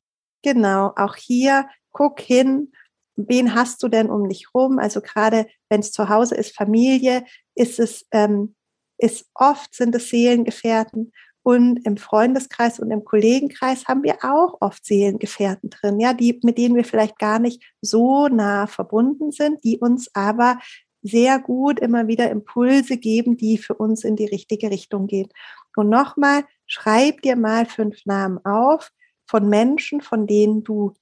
Genau, 0.44 0.94
auch 0.96 1.16
hier 1.16 1.68
guck 1.92 2.20
hin, 2.20 2.72
wen 3.16 3.56
hast 3.56 3.82
du 3.84 3.88
denn 3.88 4.10
um 4.10 4.28
dich 4.28 4.54
rum? 4.54 4.80
Also 4.80 5.02
gerade 5.02 5.48
wenn 5.70 5.80
es 5.80 5.92
zu 5.92 6.10
Hause 6.10 6.36
ist, 6.36 6.56
Familie, 6.56 7.26
ist 7.56 7.80
es, 7.80 8.06
ähm, 8.12 8.56
ist 8.98 9.28
oft 9.34 9.74
sind 9.74 9.96
es 9.96 10.10
Seelengefährten 10.10 11.14
und 11.44 11.86
im 11.86 11.98
Freundeskreis 11.98 12.80
und 12.80 12.92
im 12.92 13.06
Kollegenkreis 13.06 13.86
haben 13.86 14.04
wir 14.04 14.18
auch 14.24 14.58
oft 14.62 14.86
Seelengefährten 14.86 15.70
drin, 15.70 16.00
ja, 16.00 16.14
die, 16.14 16.40
mit 16.44 16.58
denen 16.58 16.76
wir 16.76 16.86
vielleicht 16.86 17.18
gar 17.18 17.40
nicht 17.40 17.64
so 17.82 18.28
nah 18.28 18.68
verbunden 18.68 19.32
sind, 19.32 19.64
die 19.64 19.80
uns 19.80 20.10
aber 20.14 20.60
sehr 21.02 21.40
gut 21.40 21.80
immer 21.80 22.08
wieder 22.08 22.30
Impulse 22.30 22.98
geben, 22.98 23.38
die 23.38 23.58
für 23.58 23.74
uns 23.74 24.04
in 24.04 24.16
die 24.16 24.26
richtige 24.26 24.70
Richtung 24.70 25.08
gehen. 25.08 25.30
Und 25.76 25.90
nochmal, 25.90 26.44
schreib 26.66 27.22
dir 27.22 27.36
mal 27.36 27.66
fünf 27.66 28.06
Namen 28.06 28.44
auf 28.46 28.92
von 29.26 29.48
Menschen, 29.48 30.02
von 30.02 30.28
denen 30.28 30.64
du 30.64 30.94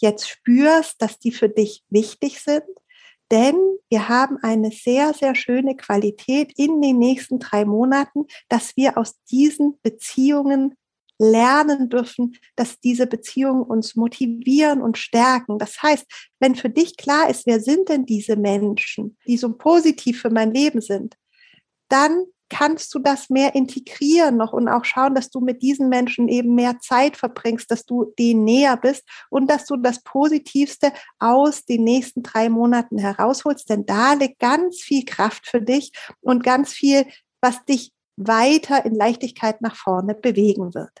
jetzt 0.00 0.28
spürst, 0.28 1.00
dass 1.02 1.18
die 1.18 1.32
für 1.32 1.48
dich 1.48 1.84
wichtig 1.90 2.40
sind 2.40 2.64
denn 3.32 3.56
wir 3.88 4.08
haben 4.08 4.36
eine 4.42 4.70
sehr, 4.70 5.12
sehr 5.14 5.34
schöne 5.34 5.76
Qualität 5.76 6.52
in 6.56 6.80
den 6.80 6.98
nächsten 6.98 7.38
drei 7.38 7.64
Monaten, 7.64 8.26
dass 8.48 8.76
wir 8.76 8.96
aus 8.96 9.14
diesen 9.30 9.78
Beziehungen 9.82 10.74
lernen 11.18 11.88
dürfen, 11.88 12.36
dass 12.56 12.80
diese 12.80 13.06
Beziehungen 13.06 13.62
uns 13.62 13.96
motivieren 13.96 14.82
und 14.82 14.98
stärken. 14.98 15.58
Das 15.58 15.82
heißt, 15.82 16.04
wenn 16.40 16.56
für 16.56 16.70
dich 16.70 16.96
klar 16.96 17.30
ist, 17.30 17.46
wer 17.46 17.60
sind 17.60 17.88
denn 17.88 18.06
diese 18.06 18.36
Menschen, 18.36 19.16
die 19.26 19.36
so 19.36 19.52
positiv 19.52 20.20
für 20.20 20.30
mein 20.30 20.52
Leben 20.52 20.80
sind, 20.80 21.16
dann 21.88 22.24
kannst 22.52 22.94
du 22.94 22.98
das 22.98 23.30
mehr 23.30 23.54
integrieren 23.54 24.36
noch 24.36 24.52
und 24.52 24.68
auch 24.68 24.84
schauen, 24.84 25.14
dass 25.14 25.30
du 25.30 25.40
mit 25.40 25.62
diesen 25.62 25.88
Menschen 25.88 26.28
eben 26.28 26.54
mehr 26.54 26.78
Zeit 26.80 27.16
verbringst, 27.16 27.70
dass 27.70 27.86
du 27.86 28.12
denen 28.18 28.44
näher 28.44 28.76
bist 28.76 29.08
und 29.30 29.50
dass 29.50 29.64
du 29.64 29.76
das 29.76 30.02
Positivste 30.02 30.92
aus 31.18 31.64
den 31.64 31.82
nächsten 31.82 32.22
drei 32.22 32.50
Monaten 32.50 32.98
herausholst. 32.98 33.70
Denn 33.70 33.86
da 33.86 34.12
liegt 34.12 34.38
ganz 34.38 34.80
viel 34.82 35.06
Kraft 35.06 35.46
für 35.46 35.62
dich 35.62 35.92
und 36.20 36.44
ganz 36.44 36.72
viel, 36.72 37.06
was 37.40 37.64
dich 37.64 37.90
weiter 38.16 38.84
in 38.84 38.94
Leichtigkeit 38.94 39.62
nach 39.62 39.74
vorne 39.74 40.14
bewegen 40.14 40.74
wird. 40.74 40.92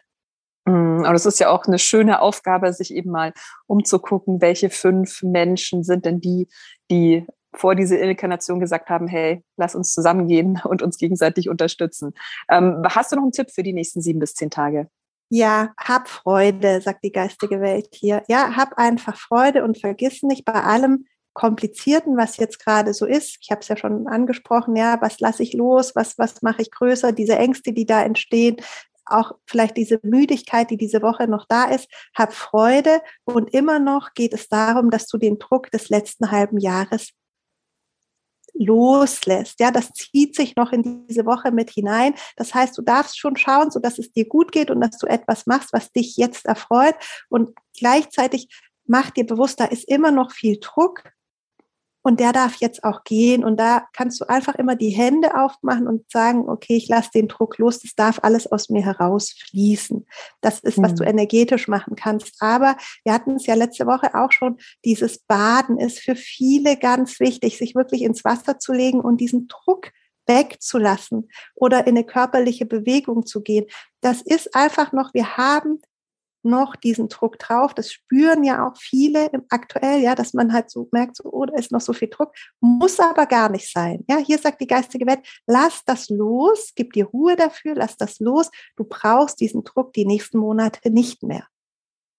Mm, 0.64 1.04
und 1.04 1.14
es 1.14 1.26
ist 1.26 1.38
ja 1.38 1.50
auch 1.50 1.66
eine 1.66 1.78
schöne 1.78 2.22
Aufgabe, 2.22 2.72
sich 2.72 2.94
eben 2.94 3.10
mal 3.10 3.34
umzugucken, 3.66 4.40
welche 4.40 4.70
fünf 4.70 5.22
Menschen 5.22 5.84
sind 5.84 6.06
denn 6.06 6.20
die, 6.20 6.48
die 6.90 7.26
vor 7.54 7.74
diese 7.74 7.96
Inkarnation 7.96 8.60
gesagt 8.60 8.88
haben, 8.90 9.06
hey, 9.06 9.44
lass 9.56 9.74
uns 9.74 9.92
zusammengehen 9.92 10.60
und 10.64 10.82
uns 10.82 10.98
gegenseitig 10.98 11.48
unterstützen. 11.48 12.14
Ähm, 12.50 12.82
hast 12.84 13.12
du 13.12 13.16
noch 13.16 13.22
einen 13.22 13.32
Tipp 13.32 13.50
für 13.50 13.62
die 13.62 13.72
nächsten 13.72 14.00
sieben 14.00 14.18
bis 14.18 14.34
zehn 14.34 14.50
Tage? 14.50 14.88
Ja, 15.28 15.72
hab 15.78 16.08
Freude, 16.08 16.82
sagt 16.82 17.04
die 17.04 17.12
geistige 17.12 17.60
Welt 17.62 17.88
hier. 17.92 18.22
Ja, 18.28 18.54
hab 18.54 18.76
einfach 18.76 19.16
Freude 19.16 19.64
und 19.64 19.80
vergiss 19.80 20.22
nicht 20.22 20.44
bei 20.44 20.52
allem 20.52 21.06
Komplizierten, 21.32 22.18
was 22.18 22.36
jetzt 22.36 22.62
gerade 22.62 22.92
so 22.92 23.06
ist. 23.06 23.38
Ich 23.40 23.50
habe 23.50 23.62
es 23.62 23.68
ja 23.68 23.78
schon 23.78 24.06
angesprochen, 24.06 24.76
ja, 24.76 25.00
was 25.00 25.20
lasse 25.20 25.42
ich 25.42 25.54
los, 25.54 25.96
was, 25.96 26.18
was 26.18 26.42
mache 26.42 26.60
ich 26.60 26.70
größer, 26.70 27.12
diese 27.12 27.36
Ängste, 27.36 27.72
die 27.72 27.86
da 27.86 28.02
entstehen, 28.02 28.56
auch 29.06 29.32
vielleicht 29.46 29.78
diese 29.78 29.98
Müdigkeit, 30.02 30.70
die 30.70 30.76
diese 30.76 31.00
Woche 31.02 31.26
noch 31.26 31.46
da 31.48 31.64
ist, 31.64 31.88
hab 32.14 32.34
Freude 32.34 33.00
und 33.24 33.54
immer 33.54 33.78
noch 33.78 34.12
geht 34.14 34.34
es 34.34 34.48
darum, 34.48 34.90
dass 34.90 35.06
du 35.06 35.18
den 35.18 35.38
Druck 35.38 35.70
des 35.70 35.88
letzten 35.88 36.30
halben 36.30 36.58
Jahres 36.58 37.12
loslässt. 38.54 39.60
Ja, 39.60 39.70
das 39.70 39.92
zieht 39.92 40.36
sich 40.36 40.56
noch 40.56 40.72
in 40.72 41.06
diese 41.06 41.24
Woche 41.26 41.50
mit 41.50 41.70
hinein. 41.70 42.14
Das 42.36 42.54
heißt, 42.54 42.76
du 42.76 42.82
darfst 42.82 43.18
schon 43.18 43.36
schauen, 43.36 43.70
so 43.70 43.80
dass 43.80 43.98
es 43.98 44.12
dir 44.12 44.26
gut 44.26 44.52
geht 44.52 44.70
und 44.70 44.80
dass 44.80 44.98
du 44.98 45.06
etwas 45.06 45.46
machst, 45.46 45.72
was 45.72 45.92
dich 45.92 46.16
jetzt 46.16 46.46
erfreut. 46.46 46.94
Und 47.28 47.50
gleichzeitig 47.76 48.48
mach 48.86 49.10
dir 49.10 49.26
bewusst, 49.26 49.60
da 49.60 49.64
ist 49.64 49.88
immer 49.88 50.10
noch 50.10 50.32
viel 50.32 50.58
Druck. 50.60 51.04
Und 52.02 52.20
der 52.20 52.32
darf 52.32 52.56
jetzt 52.56 52.84
auch 52.84 53.04
gehen. 53.04 53.44
Und 53.44 53.58
da 53.58 53.86
kannst 53.92 54.20
du 54.20 54.28
einfach 54.28 54.56
immer 54.56 54.76
die 54.76 54.90
Hände 54.90 55.36
aufmachen 55.40 55.86
und 55.86 56.10
sagen, 56.10 56.48
okay, 56.48 56.76
ich 56.76 56.88
lasse 56.88 57.10
den 57.14 57.28
Druck 57.28 57.58
los, 57.58 57.80
das 57.80 57.94
darf 57.94 58.18
alles 58.22 58.50
aus 58.50 58.68
mir 58.68 58.84
herausfließen. 58.84 60.06
Das 60.40 60.60
ist, 60.60 60.82
was 60.82 60.92
mhm. 60.92 60.96
du 60.96 61.04
energetisch 61.04 61.68
machen 61.68 61.96
kannst. 61.96 62.36
Aber 62.40 62.76
wir 63.04 63.12
hatten 63.12 63.36
es 63.36 63.46
ja 63.46 63.54
letzte 63.54 63.86
Woche 63.86 64.14
auch 64.14 64.32
schon, 64.32 64.58
dieses 64.84 65.20
Baden 65.20 65.78
ist 65.78 66.00
für 66.00 66.16
viele 66.16 66.76
ganz 66.76 67.20
wichtig, 67.20 67.56
sich 67.56 67.74
wirklich 67.74 68.02
ins 68.02 68.24
Wasser 68.24 68.58
zu 68.58 68.72
legen 68.72 69.00
und 69.00 69.20
diesen 69.20 69.48
Druck 69.48 69.92
wegzulassen 70.26 71.28
oder 71.54 71.86
in 71.86 71.96
eine 71.96 72.04
körperliche 72.04 72.66
Bewegung 72.66 73.26
zu 73.26 73.42
gehen. 73.42 73.66
Das 74.00 74.22
ist 74.22 74.54
einfach 74.54 74.92
noch, 74.92 75.14
wir 75.14 75.36
haben 75.36 75.80
noch 76.44 76.76
diesen 76.76 77.08
Druck 77.08 77.38
drauf. 77.38 77.74
Das 77.74 77.92
spüren 77.92 78.44
ja 78.44 78.66
auch 78.66 78.76
viele 78.76 79.30
aktuell, 79.48 80.00
ja, 80.00 80.14
dass 80.14 80.34
man 80.34 80.52
halt 80.52 80.70
so 80.70 80.88
merkt, 80.92 81.16
so, 81.16 81.24
oh, 81.30 81.46
da 81.46 81.56
ist 81.56 81.72
noch 81.72 81.80
so 81.80 81.92
viel 81.92 82.08
Druck. 82.08 82.34
Muss 82.60 83.00
aber 83.00 83.26
gar 83.26 83.48
nicht 83.50 83.70
sein. 83.70 84.04
Ja, 84.08 84.18
hier 84.18 84.38
sagt 84.38 84.60
die 84.60 84.66
geistige 84.66 85.06
Welt, 85.06 85.20
lass 85.46 85.84
das 85.84 86.08
los, 86.08 86.72
gib 86.74 86.92
dir 86.92 87.06
Ruhe 87.06 87.36
dafür, 87.36 87.74
lass 87.74 87.96
das 87.96 88.20
los. 88.20 88.50
Du 88.76 88.84
brauchst 88.84 89.40
diesen 89.40 89.64
Druck 89.64 89.92
die 89.92 90.06
nächsten 90.06 90.38
Monate 90.38 90.90
nicht 90.90 91.22
mehr. 91.22 91.46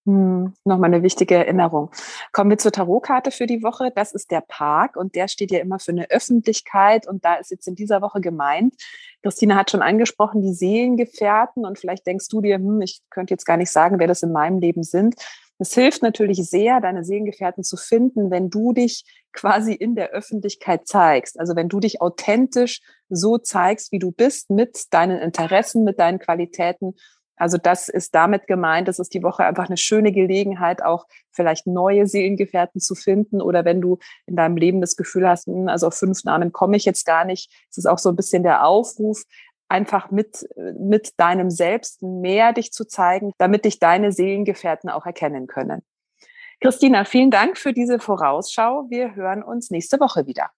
Hm, 0.06 0.54
Nochmal 0.66 0.94
eine 0.94 1.02
wichtige 1.02 1.36
Erinnerung. 1.36 1.90
Kommen 2.34 2.50
wir 2.50 2.58
zur 2.58 2.74
Tarotkarte 2.74 3.32
für 3.32 3.48
die 3.48 3.64
Woche. 3.64 3.90
Das 3.96 4.12
ist 4.12 4.32
der 4.32 4.42
Park 4.42 4.98
und 4.98 5.16
der 5.16 5.30
steht 5.30 5.52
ja 5.52 5.60
immer 5.60 5.80
für 5.80 5.92
eine 5.92 6.10
Öffentlichkeit 6.10 7.08
und 7.08 7.24
da 7.24 7.36
ist 7.36 7.52
jetzt 7.52 7.68
in 7.70 7.76
dieser 7.76 8.02
Woche 8.02 8.20
gemeint. 8.20 8.76
Christina 9.22 9.56
hat 9.56 9.72
schon 9.72 9.82
angesprochen, 9.82 10.42
die 10.42 10.54
Seelengefährten 10.54 11.66
und 11.66 11.80
vielleicht 11.80 12.06
denkst 12.06 12.28
du 12.28 12.42
dir, 12.42 12.56
hm, 12.56 12.82
ich 12.82 13.02
könnte 13.10 13.34
jetzt 13.34 13.46
gar 13.46 13.56
nicht 13.56 13.72
sagen, 13.72 13.98
wer 13.98 14.08
das 14.08 14.24
in 14.24 14.34
meinem 14.34 14.60
Leben 14.60 14.84
sind. 14.84 15.16
Es 15.58 15.74
hilft 15.74 16.04
natürlich 16.04 16.50
sehr, 16.50 16.82
deine 16.82 17.06
Seelengefährten 17.06 17.64
zu 17.64 17.78
finden, 17.78 18.30
wenn 18.32 18.50
du 18.50 18.74
dich 18.74 19.06
quasi 19.32 19.74
in 19.74 19.96
der 19.96 20.10
Öffentlichkeit 20.10 20.88
zeigst. 20.88 21.40
Also 21.40 21.56
wenn 21.56 21.70
du 21.70 21.80
dich 21.80 22.02
authentisch 22.02 22.82
so 23.08 23.38
zeigst, 23.38 23.94
wie 23.94 24.00
du 24.00 24.12
bist, 24.12 24.50
mit 24.50 24.94
deinen 24.94 25.20
Interessen, 25.20 25.86
mit 25.86 26.00
deinen 26.00 26.20
Qualitäten 26.20 26.96
also 27.36 27.58
das 27.58 27.90
ist 27.90 28.14
damit 28.16 28.48
gemeint, 28.48 28.88
das 28.88 29.00
ist 29.00 29.14
die 29.14 29.24
Woche 29.24 29.44
einfach 29.44 29.68
eine 29.68 29.78
schöne 29.78 30.12
Gelegenheit, 30.12 30.84
auch 30.84 31.06
vielleicht 31.32 31.68
neue 31.68 32.08
Seelengefährten 32.08 32.80
zu 32.80 32.96
finden 32.96 33.42
oder 33.42 33.66
wenn 33.66 33.82
du 33.82 33.98
in 34.26 34.36
deinem 34.36 34.58
Leben 34.58 34.82
das 34.82 34.96
Gefühl 34.96 35.28
hast, 35.28 35.48
hm, 35.48 35.68
also 35.68 35.88
auf 35.88 35.96
fünf 35.96 36.24
Namen 36.24 36.52
komme 36.52 36.78
ich 36.78 36.86
jetzt 36.86 37.06
gar 37.06 37.26
nicht, 37.26 37.52
es 37.70 37.78
ist 37.78 37.86
auch 37.86 38.00
so 38.00 38.10
ein 38.10 38.16
bisschen 38.16 38.44
der 38.44 38.66
Aufruf, 38.66 39.24
einfach 39.70 40.12
mit, 40.12 40.48
mit 40.78 41.20
deinem 41.20 41.50
Selbst 41.50 42.04
mehr 42.04 42.54
dich 42.54 42.72
zu 42.72 42.86
zeigen, 42.86 43.32
damit 43.40 43.66
dich 43.66 43.80
deine 43.80 44.12
Seelengefährten 44.12 44.90
auch 44.90 45.06
erkennen 45.06 45.48
können. 45.48 45.82
Christina, 46.62 47.06
vielen 47.06 47.32
Dank 47.32 47.58
für 47.58 47.74
diese 47.74 48.00
Vorausschau. 48.00 48.86
Wir 48.90 49.16
hören 49.16 49.44
uns 49.44 49.72
nächste 49.72 50.00
Woche 50.00 50.28
wieder. 50.28 50.52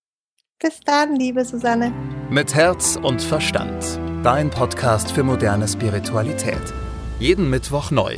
Bis 0.60 0.80
dann, 0.82 1.16
liebe 1.16 1.44
Susanne. 1.44 2.15
Mit 2.30 2.56
Herz 2.56 2.98
und 3.02 3.22
Verstand 3.22 4.00
dein 4.24 4.50
Podcast 4.50 5.12
für 5.12 5.22
moderne 5.22 5.68
Spiritualität. 5.68 6.74
Jeden 7.20 7.52
Mittwoch 7.52 7.92
neu. 7.92 8.18